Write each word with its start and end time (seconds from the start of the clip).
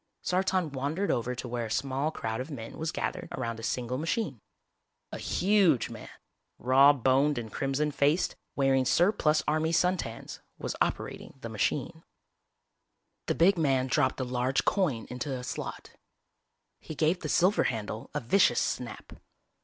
Sartan 0.23 0.71
wandered 0.71 1.11
over 1.11 1.35
to 1.35 1.47
where 1.47 1.67
a 1.67 1.69
small 1.69 2.09
crowd 2.09 2.41
of 2.41 2.49
men 2.49 2.79
was 2.79 2.91
gathered 2.91 3.27
around 3.33 3.59
a 3.59 3.61
single 3.61 3.99
machine. 3.99 4.41
A 5.11 5.19
huge 5.19 5.91
man, 5.91 6.09
raw 6.57 6.91
boned 6.91 7.37
and 7.37 7.53
crimson 7.53 7.91
faced, 7.91 8.35
wearing 8.55 8.83
surplus 8.83 9.43
army 9.47 9.71
suntans, 9.71 10.39
was 10.57 10.75
operating 10.81 11.35
the 11.41 11.49
machine. 11.49 12.03
The 13.27 13.35
big 13.35 13.59
man 13.59 13.85
dropped 13.85 14.19
a 14.19 14.23
large 14.23 14.65
coin 14.65 15.05
into 15.11 15.31
a 15.37 15.43
slot. 15.43 15.91
He 16.79 16.95
gave 16.95 17.19
the 17.19 17.29
silver 17.29 17.65
handle 17.65 18.09
a 18.15 18.21
vicious 18.21 18.59
snap. 18.59 19.13